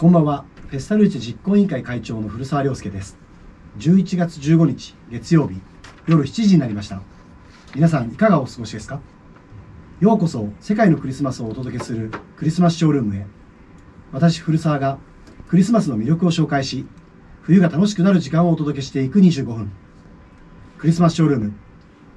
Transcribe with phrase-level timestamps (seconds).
[0.00, 0.46] こんばんは。
[0.68, 3.18] フェスタルーチ実行委員会会長の古澤亮介です。
[3.76, 5.60] 11月15日月曜日
[6.06, 7.02] 夜7時になりました。
[7.74, 9.02] 皆さんいかがお過ごしですか？
[10.00, 13.26] ようこそ世界のクリスマスをお届けするクリスマスショールームへ。
[14.10, 14.96] 私古澤が
[15.48, 16.86] クリスマスの魅力を紹介し、
[17.42, 19.70] 冬が楽しくなる時間をお届けしていく25分。
[20.78, 21.52] クリスマスショールーム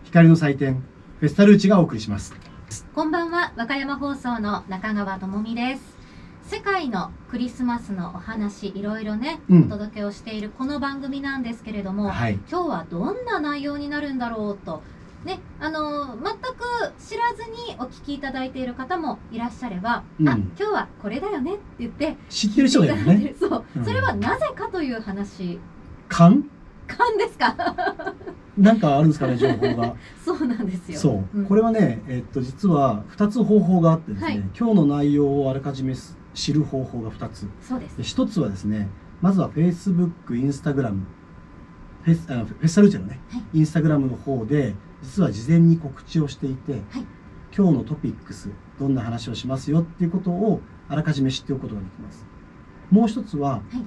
[0.05, 0.85] 光の祭典
[1.19, 2.33] フェスタルーチがお送りします。
[2.95, 5.92] こんばんは和歌山放送の中川智美です
[6.45, 9.65] 世界のクリスマスのお話いろいろね、うん。
[9.65, 12.33] お届けをしているこの番組なんですけれども、はい。
[12.49, 14.81] 今日はどんな内容になるんだろうと
[15.25, 20.29] ねあの全く知らずにお聞きいただいている方もいらっしゃれば、うん。
[20.29, 23.33] あ今日はこれだよねって言って知ってる人だよね。
[23.39, 23.85] そう、うん。
[23.85, 25.59] それはなぜかという話。
[26.09, 26.43] 勘？
[26.87, 27.55] 勘ですか？
[28.57, 29.95] なんかあるんですかね、情報が。
[30.23, 30.99] そうなんですよ。
[30.99, 31.45] そう、ん。
[31.45, 34.43] これはね、えっと、実は2つ方法があってですね、はい。
[34.55, 35.95] 今日の内容をあらかじめ
[36.33, 37.47] 知る方法が2つ。
[37.61, 37.97] そうです。
[37.97, 38.89] で1つはですね、
[39.21, 41.01] まずは Facebook、Instagram、
[42.03, 43.43] フェスあのフェスタルーチェのね、はい。
[43.53, 46.81] インスタグラムの方で、実は事前に告知をしていて、はい。
[47.55, 48.49] 今日のトピックス、
[48.79, 52.25] どんな話をしますよっていうことをあらかじめ知っておくことができます。
[52.89, 53.77] もう一つは、い。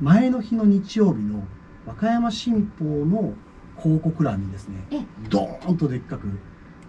[0.00, 1.44] 前の日の日曜日の
[1.86, 3.34] 和歌山新報の
[3.78, 5.00] 広告欄にですね、え。
[5.28, 6.28] ドーンとでっかく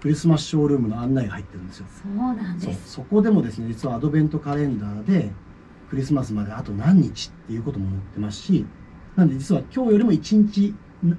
[0.01, 1.85] クリスマスショールームの案内が入ってるんですよ。
[1.89, 2.91] そうなんです。
[2.93, 5.31] そこでもですね実はアドベントカレンダーで
[5.89, 8.65] クリスマスまであと何日っていうことも載ってますし
[9.15, 10.75] なんで実は今日よりも1日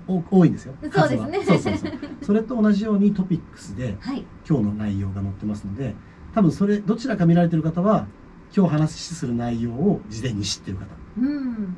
[0.06, 1.44] お多いんですよそうですね。
[1.44, 1.92] そうそうそう。
[2.22, 4.24] それと同じようにトピックスではい。
[4.48, 5.94] 今日の内容が載ってますので
[6.34, 8.06] 多分それどちらか見られてる方は
[8.54, 10.86] 今日話しする内容を事前に知ってる方。
[11.18, 11.26] うん。
[11.28, 11.30] う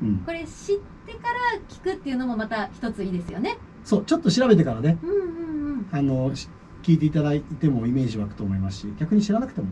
[0.05, 0.23] ん。
[0.25, 3.57] これ知ってから聞くっていうのもまた一ついいですよね。
[3.83, 4.97] そうちょっと調べてからね。
[5.03, 5.87] うんうんうん。
[5.91, 6.49] あのし
[6.83, 9.67] 聞いていただいてもイメージ湧くと思いますし逆に知らなくても、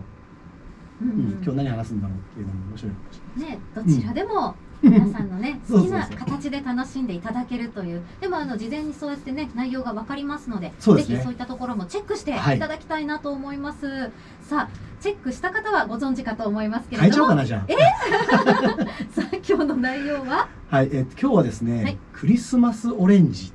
[1.01, 1.15] うんうん。
[1.15, 8.01] うん今日何話すんだろうっていうのも面白いかもしれないねどちらでも皆さんのね 好きな形で楽しんでいただけるという。
[8.19, 10.73] でもあの事前にそうやってね内容がわかりますのでね。
[10.79, 12.59] ぜひそういったところもチェックしていはい。
[12.59, 14.09] ただきたいなと思います。
[14.41, 14.69] さあ
[14.99, 17.13] チェックした方はご存知かと思いますけれども。
[17.13, 17.67] ちゃおうかなじゃあ。
[19.11, 20.47] さあ今日の内容は？
[20.69, 21.97] はい、えー今日はですね、はい。
[22.13, 23.47] クリスマスオレンジ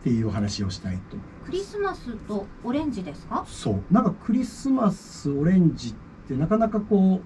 [0.00, 3.44] っていうお話をしたいと思いますクリスマスとオレンジですか？
[3.46, 5.94] そうなんかクリスマスオレンジっ
[6.28, 7.20] てなかなかこ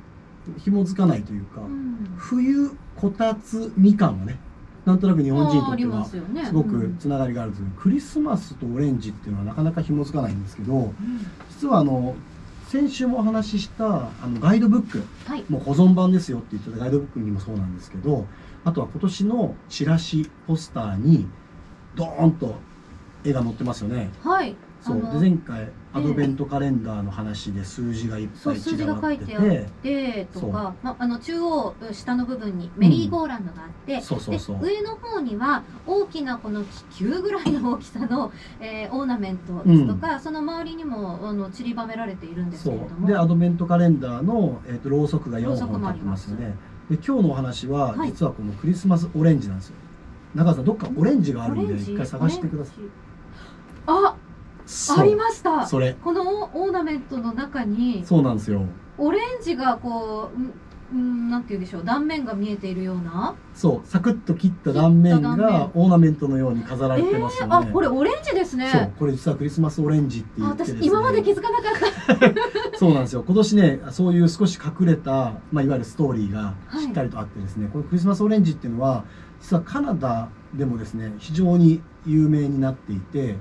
[0.56, 4.38] う紐づかないというか、うん冬こたつみかんはね
[4.84, 6.20] なんとなく日本人にとってはます
[6.52, 10.94] ごくうんつながりがあるんですけど、クリスマスとオレンジっていうのはなかなか紐づかないんですけどうん
[11.50, 12.16] 実はあの
[12.68, 15.44] 先週もお話ししたあのガイドブックはい。
[15.48, 18.26] もう保存版ですよって言ってたガイドブックにもそうなんですけど
[18.64, 21.26] あとは今年のチラシポスターに
[21.94, 22.56] ドーンと
[23.24, 24.10] 絵が載ってますよね。
[24.22, 24.54] はい。
[24.80, 25.00] そう。
[25.00, 29.34] で前回アドベントカレンダーの話で数字がいっぱいそう数字散らばってて。
[29.34, 34.60] が書いてあってとか、まあの中央下の部分にメリーゴーランドがあって、そうそうそう。
[34.60, 43.06] で上の方には大きなこの気球ぐらいの大きさの、えーオーナメントですとか、その周りにもあの散りばめられているんですけそれども。
[43.06, 43.10] う。
[43.10, 46.54] でアドベントカレンダーの、えー、とろうそくが4ろうそく本立っもありまてますすよね。
[46.90, 48.08] で今日のお話は、はい。
[48.10, 49.74] 実はこのクリスマスオレンジなんですよ。
[50.34, 53.07] 中川さんどっかオレンジがあるんで一回探してください
[53.88, 54.16] あ
[54.98, 55.66] ありました。
[55.66, 55.94] それ。
[55.94, 58.62] このオーナメントの中にそうなんですよ。
[58.98, 60.52] オレンジがこううん
[60.90, 61.84] うんなんて言うんでしょう。
[61.84, 63.34] 断面が見えているような。
[63.54, 63.88] そう。
[63.88, 68.70] サクッと切った断面がオーナメントのように飾られてますよね、あこれオレンジですね。
[68.70, 68.92] そう。
[68.98, 70.80] これ実はクリスマスオレンジって言ってですね。
[70.82, 71.62] 今まで気づかなか
[72.14, 72.32] った。
[72.78, 73.22] そうなんですよ。
[73.26, 76.84] 今年ねそういう少し隠れた、まあ、いわゆるストーリーがはい。
[76.84, 79.04] しっかりとあってですね、このクリスマスオレンジっていうのは
[79.40, 83.36] 実はカナダでもですね非常に有名になっていて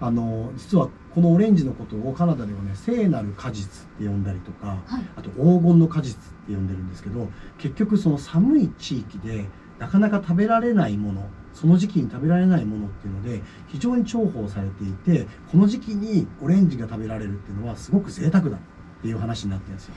[0.00, 5.04] あの実はこのオレンジのことをカナダではね聖なる果実って呼んだりとかはい。
[5.16, 7.28] あと黄金の果実って呼んでるんですけど
[7.58, 9.46] 結局その寒い地域で
[9.78, 18.60] なかなか食べられないものその時期に食べられないものっていうので非常に重宝されていてこの時期にオレンジが食べられるっていうのはすごく贅沢だっ
[19.02, 19.94] ていう話になってるんですよ。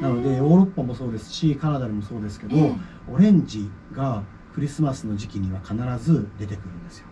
[0.00, 2.74] なのでヨーロッパもそうですしカナダでもそうですけど、ええ。
[3.12, 4.22] オレンジが
[4.54, 7.06] クリスマスの時期には必ず出てくるんですよ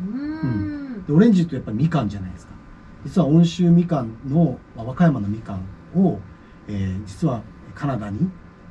[0.00, 1.04] うーん。
[1.06, 2.52] でオレンジってやっぱりみかんじゃないですか。
[3.04, 5.60] 実は温州みかんのまあ和歌山のみかん
[5.94, 6.18] を、
[6.68, 7.42] えー実は
[7.74, 8.18] カナダに、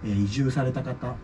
[0.03, 1.15] えー移住された方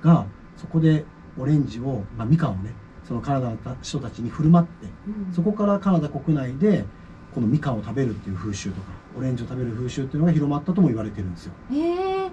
[0.00, 0.26] が
[0.56, 1.04] そこで
[1.38, 2.70] オレンジを、まあ、みかんをね
[3.08, 5.32] そのカナダの人たちに振る舞ってうん。
[5.34, 6.84] そこからカナダ国内で
[7.34, 11.52] このみかんを食べるっていう風習とかオレンジを食べる風習っていうのが広まったとも言われてるんですよ。
[11.70, 12.30] へえ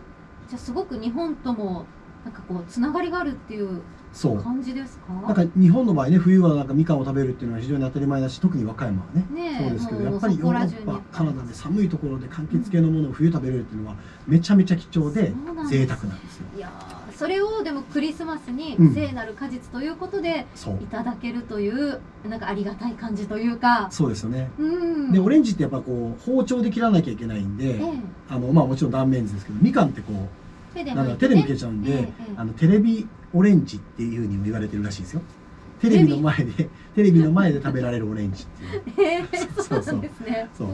[0.49, 1.85] じゃあすごく日本とも
[2.25, 3.81] なんかこうつながりがあるっていう
[4.11, 4.41] そう。
[4.41, 5.13] 感じですか？
[5.13, 9.25] なんか日本の場合ね冬はなんかみかんを食べるっていうのは非常に当たり前だし特に和歌山はね。
[9.31, 13.95] ねえそうですけどやっぱりヨーロッパカナダで寒いところで柑橘系のものを冬食べれるっていうのは
[14.27, 15.31] めちゃめちゃ貴重で
[15.69, 16.45] 贅沢なんですよ。
[16.57, 18.93] いやーそれをでもクリスマスにうん。
[18.93, 20.45] 聖なる果実ということで
[20.81, 23.87] いただけるというなんかありがたい感じというか。
[23.91, 24.49] そうですよね。
[24.57, 25.11] うん。
[25.11, 27.93] でオレンジってやっぱこう包丁で切らなきゃいけないんで、ええ。
[28.29, 30.27] あのまあもちろん断面図ですけどみかんってこう
[30.73, 31.15] だ剥いてね。
[31.17, 35.21] 手で剥けちゃうんで、あのテレビオレンジっていうふうにも言われてるらしいですよ。
[35.79, 37.19] テレビの前でテレビ。
[37.21, 39.07] の前で食べられるオレンジっていう。
[39.07, 40.49] へ えそうなんですね。
[40.53, 40.67] そう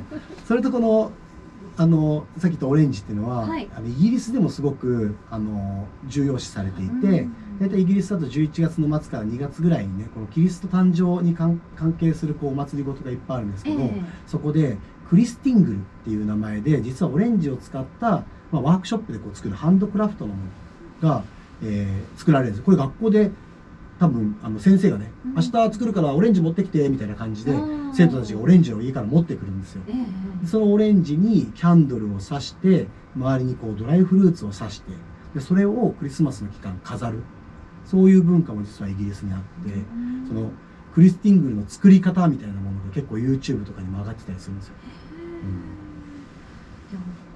[0.45, 1.11] それとこの
[1.77, 3.67] あのさっき言ったオレンジっていうのは、はい。
[3.75, 14.01] あのイギリスでもすごくあの重要視されていて、うん大体イギリスだと11月の末から2月ぐらいにねこのキリスト誕生に関関係するこうお祭りごとがいっぱいあるんですけど、ええ。
[14.27, 14.77] そこで
[15.09, 20.39] クリスティングルっていう名前で実はオレンジを使った、まあ、ワークショップでこう作るハンドクラフトのも
[21.01, 21.23] のが、
[21.63, 22.65] えー作られるんです。
[22.65, 23.31] これ学校で
[23.99, 25.33] 多分あの先生がね、うん。
[25.35, 27.93] 明日作るからオレンジ持ってきてみたいな感じでうん。
[27.95, 29.81] 生徒たちがオレンジを家から持ってくるんですよ。
[29.87, 34.91] ええでそのオレンジにキャンドルを刺して周りにこうドライフルーツを刺して
[35.33, 37.21] でそれをクリスマスの期間飾る。
[37.85, 40.27] そういう文化も実はイギリスにあって、うん。
[40.27, 40.49] その
[40.93, 44.73] クリスティングルの作り方みたいなものが結構 YouTube とかにも上がってたりするんですよ。
[45.13, 45.74] でも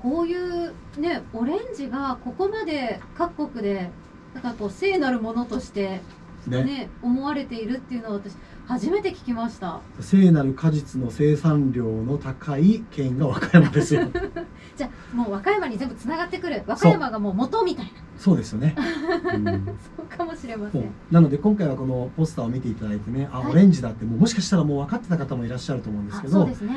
[0.02, 3.92] こういうねオレンジがここまで各国で
[4.34, 6.02] なんかこう聖なるものとして
[6.48, 6.64] ね。
[6.64, 8.34] ね思われているっていうのを私
[8.70, 9.82] 初めて聞きました。
[10.00, 14.08] 聖なる果実の生産量の高い県が和歌山ですよ。
[14.78, 16.62] じゃあもう和歌山に全部つながってくる。
[16.68, 17.92] 和歌山がもう元みたいな。
[18.16, 18.76] そうですよね。
[19.34, 19.44] うん。
[19.66, 20.92] そうかもしれません。
[21.10, 23.52] なので今回はこのポスターを見ていただいてね、あ、はい。
[23.54, 26.74] オレンジだってもうもしかしたらもう分かってた方もいらっしゃると思うんですあけど、そうですね。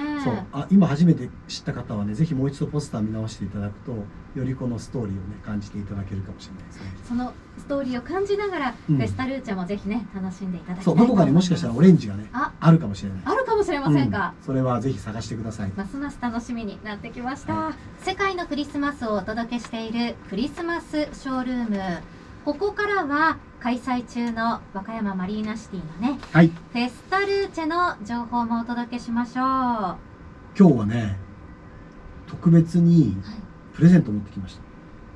[0.50, 3.92] あ今初めて知った方はねぜひもう一度ポスター見直していただくと
[4.34, 6.94] よりこのストーリーをね感じていただけるかもしれないですね。
[7.06, 8.96] そのストーリーを感じながら、うん。
[8.96, 10.96] フェスタルーチャもぜひね楽しんでいただきたいそう。
[10.96, 13.22] どこかにもしかしたらオレンジがねああるかもしれない。
[13.24, 14.46] あるかもしれませんか、うん。
[14.46, 15.72] それはぜひ探してください。
[15.76, 22.02] ますます楽しみになってきました、は世界のクリスマスをお届けしているクリスマスショールーム。
[22.44, 26.48] ここからは開催中の和歌山マリーナシティのねはい。
[26.48, 29.98] フェスタルーチェの情報もお届けしましょう、は
[30.58, 31.18] 今日はね
[32.26, 33.16] 特別にい、
[33.74, 34.62] プレゼント持ってきました。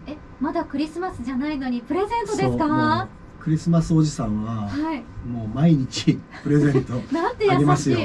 [0.07, 3.09] えまだクリスマスじゃないのにプレゼントですか？
[3.09, 5.05] うクリスマスおじさんははい。
[5.25, 8.01] もう毎日プレゼント あげ優ますよ。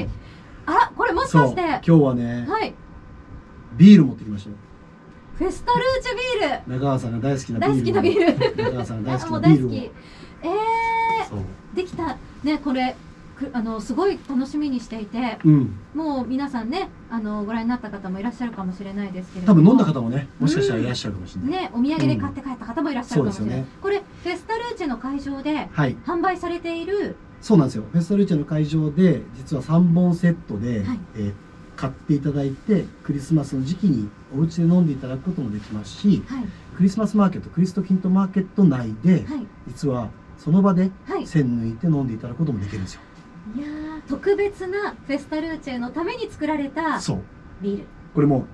[0.66, 1.60] あらこれもしかして。
[1.60, 2.72] 今日はねはい。
[3.76, 4.56] ビール持ってきましたよ。
[5.34, 6.74] フェスタルーチェビール。
[6.74, 8.56] 中川さんが大好きなビール大好きなビール。
[8.56, 9.90] 中川さんが大好きなビール え
[11.28, 11.38] そう。
[11.74, 12.16] ー、できた。
[12.44, 12.96] ねこれく
[13.52, 15.74] あのすごい楽しみにしていてうん。
[15.94, 19.62] もう皆さんねあのご覧になった方もいらっしゃるかもしれないですけれ多ども。
[19.62, 25.96] 分飲んだ方もねもしかしたらいらっしゃるかもしれない、ねお土産で買って帰った方もいらっしゃるかもしれない、うんそうですよこれフェスタルーチェの会場ではい。
[26.06, 27.84] 販売されているそうなんですよ。
[27.90, 30.98] フェスタルーチェの会場で実は3本セットで、はい。
[31.16, 31.32] えー
[31.74, 36.44] 買っていただいてクリスマスの時期にお家で飲んでいただくこともできますしはい。
[36.76, 39.46] クリスマスマーケットクリストキントマーケット内で、はい。
[39.66, 41.26] 実はその場ではいい。
[41.26, 43.00] 線抜いて飲んでいただくこともできるんですよ
[43.60, 47.20] やー特別なフェスタルーチェのために作られたそう。
[47.60, 47.84] ビール。
[48.14, 48.44] これもう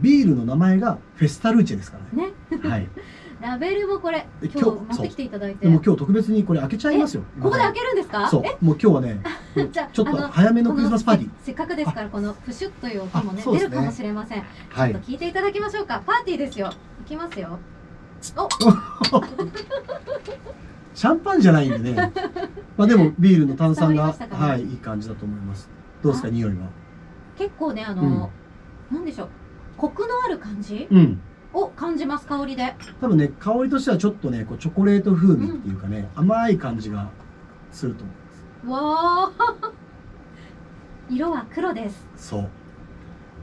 [0.00, 2.32] ビールの名前がフェスタルーチェですからね。
[2.50, 2.68] ね。
[2.68, 2.88] はい。
[3.40, 5.66] ラベルもこれで今日持ってきていただいて。
[5.66, 7.22] でも今日特別にこれ開けちゃいますよ。
[7.40, 8.28] ここで開けるんですか？
[8.28, 8.42] そう。
[8.44, 9.20] えもう今日はね
[9.70, 11.30] じゃあちょっと早めのクリスマスパーティー。
[11.40, 13.52] せせっかくですからこのプシュッという音もねね。
[13.52, 14.92] 出るかもしれません、はい。
[14.92, 16.02] ちょっと聞いていただきましょうか。
[16.04, 16.72] パーティーですよ。
[17.02, 17.58] いきますよ。
[19.12, 19.20] お
[20.94, 22.12] シャンパンじゃないんでね。
[22.76, 25.68] まあでもビールの炭酸がはいいい感じだと思います。
[26.02, 26.68] どうですかあ匂いは？
[27.36, 28.30] 結構ねあの、
[28.90, 29.28] なんでしょう。
[29.76, 31.20] コクのある感じうん。
[31.52, 32.74] を感じます香りで。
[33.00, 37.08] 多分ね香りとしてはちょっとねこうチョコレート風味っていうかね、甘い感じが
[37.70, 39.44] すると思います。
[39.46, 41.14] わー。
[41.14, 42.06] 色は黒です。
[42.16, 42.48] そう。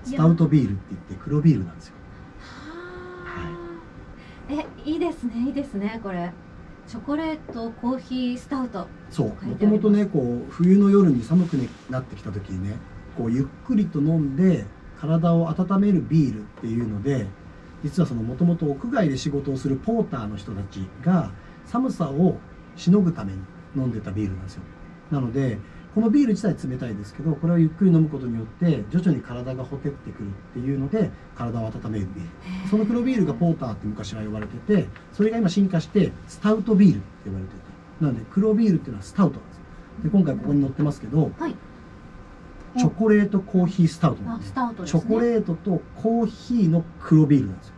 [0.03, 1.93] スタウトビールって言って黒ビールなんですよ。
[3.25, 3.49] は
[4.49, 6.33] えいいですねいいですねこれ
[6.91, 8.85] チョコレートコーヒースタウト。
[9.09, 9.27] そう。
[9.45, 11.53] もともとねこう冬の夜に寒く
[11.89, 12.75] なってきた時にね
[13.17, 14.65] こうゆっくりと飲んで
[14.99, 17.27] 体を温めるビールっていうので
[17.81, 21.31] 実はそのもともと屋外で仕事をするポーターの人たちが
[21.65, 22.35] 寒さを
[22.75, 23.39] しのぐために
[23.73, 24.63] 飲んでたビールなんですよ。
[25.11, 25.59] なので
[25.93, 32.23] このビール自体冷たいですけどこれをゆっくり飲むことによって徐々に体がほてってくるっていうので体を温めるビー
[32.63, 32.69] ル。
[32.69, 37.61] その黒ビールがポーターって昔は呼ばれててそれが今進化してスタウトビールって呼ばれてて。
[37.99, 39.57] なので黒ビールっていうのはスタウトなんです。
[39.57, 39.63] よ
[40.03, 41.55] で今回ここに載ってますけどはい。
[42.77, 44.53] チョコレートコーヒースタウトなんですね。
[44.55, 45.01] タウトですね。
[45.01, 47.73] チョコレートとコーヒーの黒ビールなんですよ。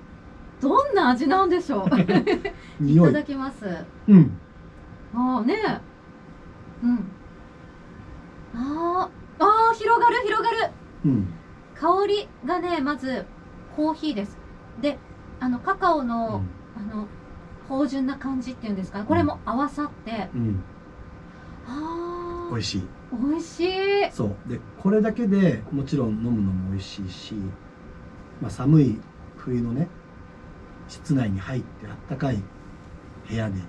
[0.62, 1.90] どんな味なんでしょう？
[2.88, 2.96] い。
[2.96, 3.66] ただきます。
[4.08, 4.32] うん。
[5.16, 5.56] ああね
[6.84, 7.04] うん
[8.56, 9.44] あー。
[9.44, 10.72] あー広がる広がる。
[11.06, 11.28] うん。
[11.76, 13.26] 香りがねまず
[13.76, 14.38] コーヒーです。
[14.82, 14.98] で
[15.40, 16.42] あのカカオの、
[16.78, 17.08] あの
[17.68, 19.04] 芳醇な感じっていうんですか？
[19.04, 20.30] これも合わさって。
[20.36, 20.64] うん、うん、
[21.68, 22.82] あ美味しい。
[23.14, 24.12] ー美味しい。
[24.12, 24.36] そう。
[24.48, 27.36] でこれだけでもちろん飲むのも美味しいし、
[28.42, 29.02] まあ、寒い
[29.38, 29.88] 冬のね
[30.88, 32.42] 室内に入ってあったかい
[33.30, 33.64] 部屋でね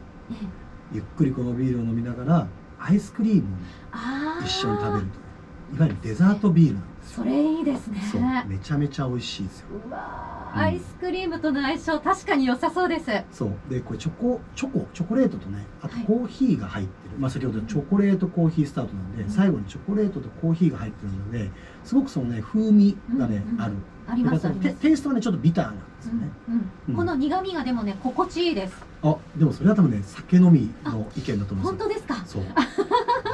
[0.93, 2.49] ゆっくりこのビールを飲みながら
[2.87, 6.94] アイスクリームを一緒に食べるといわゆるデザートビールなんです。
[7.05, 8.45] それいいですね。
[8.47, 9.67] めちゃめちゃ美味しいですよ。
[9.87, 10.61] うわーうん。
[10.61, 13.11] アイスクリームとの相性確かに良さそうです。
[13.31, 13.53] そう。
[13.71, 16.05] でこれチョコチョコチョコレートとねあとはい。
[16.05, 19.31] コーヒーが入ってる、まあ先ほどチョコレートコーヒースタートなんで、うん。
[19.31, 21.51] 最後にチョコレートとコーヒーが入ってるので
[21.85, 23.61] すごくそのね風味がね、うんうん。
[23.61, 23.75] ある
[24.07, 24.51] あります。
[24.61, 26.71] テテイストはねちょっとビターなんですよね、うんうん。
[26.89, 26.97] うん。
[26.97, 28.75] この苦味がでもね心地いいです。
[29.03, 31.89] あでもそれは多分ね酒飲みの意見だと思うんですよ。
[31.89, 32.25] 本当ですか？
[32.27, 32.43] そう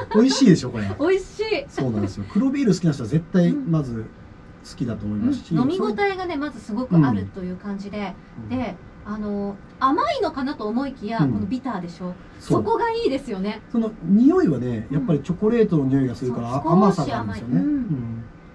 [0.15, 0.89] 美味しいでしょこれ。
[0.99, 1.65] 美味しい。
[1.67, 2.25] そうなんですよ。
[2.31, 3.71] 黒ビール好きな人は絶対うん。
[3.71, 4.05] まず
[4.63, 8.57] 好きだと思いますし、飲み応えがねまずすごくあるという感じで、うん。
[8.57, 11.33] であの甘いのかなと思いきや、うん。
[11.33, 12.13] このビターでしょ。
[12.39, 13.61] そそうこがいいですよね。
[13.71, 17.63] その匂いはねやっぱりチョコレートの匂いがするから、そう甘さがあるんですよね、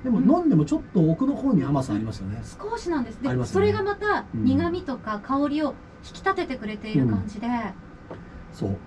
[0.05, 3.21] でも飲んでもちょっと奥の方に甘さありますよね、少しなんです。
[3.21, 3.45] でね。
[3.45, 4.45] それがまたうん。
[4.45, 5.75] 苦味とか香りを
[6.05, 7.47] 引き立ててくれている感じで、
[8.53, 8.79] そういやー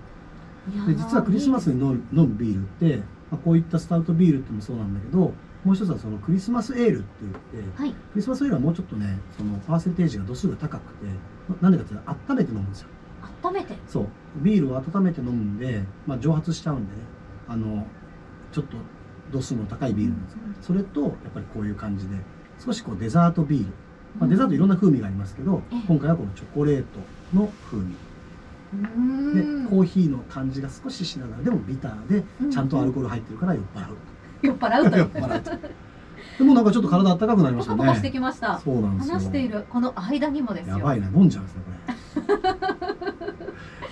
[0.86, 2.96] で実はクリスマスに飲むビールって、
[3.30, 5.18] まあ、こういったスタウトビールってもそうなんだけど
[5.64, 7.06] もう一つはそのクリスマスエールって
[7.52, 7.92] 言ってはい。
[7.92, 11.06] クリスマスエールはもうちょっとねそのパーセンテージが度数が高くて
[11.62, 12.88] ななんでかっていうと温めて飲むんですよ。
[13.42, 13.76] 温めて？
[13.86, 14.06] そう。
[14.36, 17.02] ビールを温めて飲むんで、まあ、蒸発しちゃうんでね。
[17.48, 17.86] あの
[18.52, 18.76] ちょっと
[19.32, 20.38] 度数の高いビールなんですよ。
[20.62, 22.16] それとやっぱりこういう感じで
[22.64, 23.66] 少しこうデザートビール、
[24.18, 25.82] まあ、デザートいろんな風味がありますけど、ええ。
[25.86, 27.00] 今回はこのチョコレート
[27.36, 27.94] の風味
[28.72, 29.66] でん。
[29.68, 33.96] コーヒーの感じが少ししながらでもビターでちゃんとアルコール入ってるから酔っ払う、
[34.42, 35.50] 酔っ払うと酔っ払うと
[36.38, 37.78] でもなんかちょっと体温かくなりましたね。
[37.78, 38.58] ポカポカしてきました。
[38.58, 39.14] そうなんですよ。
[39.14, 40.78] 話しているこの間にもですよ。
[40.78, 42.50] やばいな飲んじゃうんですねこれ。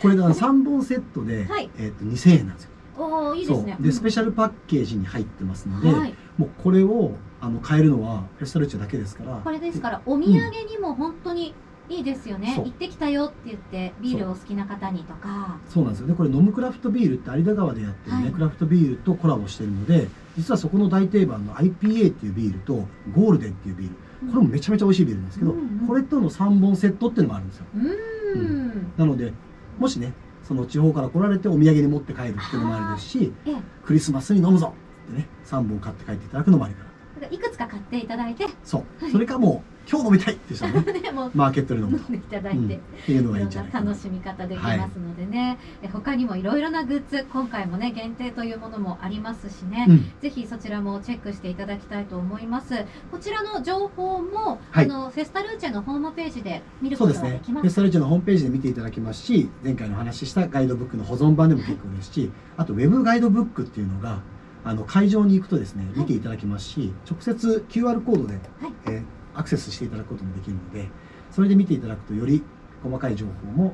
[0.00, 1.68] これだから3本セットで、はい。
[1.78, 2.70] えっと2000円なんですよ。
[2.96, 3.76] おおいいですね。
[3.80, 9.40] でスペシャルパッケージに入ってますので、はい、もうこれをあの買えるのはフェスタルーチェだけですから。
[9.44, 11.54] これですからお土産にも本当に
[11.88, 15.58] いいですよね、行ってきたよって言ってビールを好きな方にとか。
[15.68, 16.08] そうなんですよ。
[16.08, 18.32] ねこれ飲むクラフトビールって有田川でやってるね、はい。
[18.32, 23.94] クラフトビールとコラボしてるので実はそこの大定番の IPA っていうビールとゴールデンっていうビール。
[24.30, 25.86] これもめちゃめちゃ美味しいビールなんですけど、うんうん。
[25.86, 27.64] これとの3本セットっていうのもあるんですよ。
[27.74, 28.92] うーん。
[28.96, 29.32] なので
[29.78, 33.56] もしねその地方から来られてお土産に持って帰るっていうのもありですしええ。
[33.84, 34.74] クリスマスに飲むぞ
[35.06, 36.87] ってね3本買って帰っていただくのもありかな
[37.26, 38.46] いくつか買っていただいて。
[38.64, 39.12] そう、はい。
[39.12, 40.80] それかもう今日飲みたいって人はね。
[41.00, 41.30] ねもう。
[41.34, 42.70] マーケットで飲むと、飲んでいただいて、うん。
[42.70, 42.70] っ
[43.06, 50.12] ていうのがいいんじゃない楽しみ方できますのでね、え他にもいろいろなグッズ今回もね限定というものもありますしね、うん。
[50.20, 52.74] ぜひそちらもチェックしていただきたいと思います。
[53.10, 54.84] こちらの情報も、はい。
[54.84, 57.30] あのフェスタルーチェのホームページで見ることですね。
[57.30, 64.20] ができますフェスタルーチェのホームページで見ていただきますし、前回のお話ししたガイドブックの保存版でも結構ですし、あとウェブガイドブックっていうのが、
[64.68, 68.42] あの会場に行くとですね、い見ていただきますし、直接 QR コードで、はい
[68.86, 69.02] えー
[69.34, 70.88] アクセスしていただくこともできるので、
[71.30, 72.42] それで見ていただくとより
[72.82, 73.72] 細かい情報も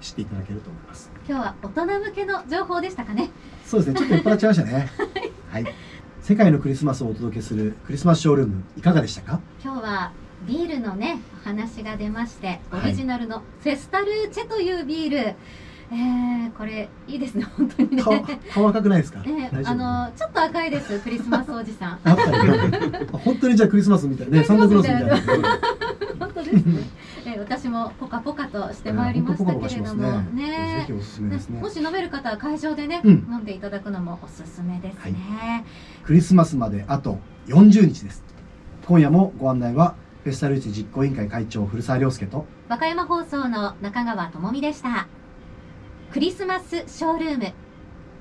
[0.00, 1.10] 知っていただけると思います。
[1.28, 3.28] 今日は大人向けの情報でしたかね
[3.66, 4.88] そうですね、ちょっと酔っ払っちゃいましたね。
[5.50, 5.64] はい。
[6.22, 9.40] 世界のクリスマスをお届けするクリスマスショールーム、いかがでしたか？
[9.64, 10.12] 今日は
[10.46, 15.34] ビールのねお話が出ましてオはいリジナルのフェスタルーチェというビール、
[15.92, 18.14] えー、これいいですね 本当にね顔、
[18.54, 19.20] 顔赤くないですか？
[19.26, 21.98] えーあのちょっと赤いですクリスマスおじさん
[23.12, 25.16] 本当にじゃあクリスマスみたいね、サンタクロースみたいな。
[26.20, 26.82] 本当ですね、
[27.26, 31.68] えー、私もポカポカとしてまいりましたけれどもぜねひおすすめですねも。
[31.68, 35.64] し飲める方は会場でね、うん飲んでいただくのもおすすめですね、
[36.04, 37.18] クリスマスまであと
[37.48, 38.22] 40日です。
[38.86, 39.94] 今夜もご案内は
[40.24, 45.06] フェスタルーチ実行委員会会長古澤亮介と和歌山放送の中川智美でした
[46.12, 47.52] クリスマスショールーム。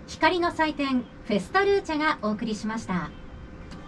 [0.05, 3.09] 光の祭典フェスタルーチェがお送りしました。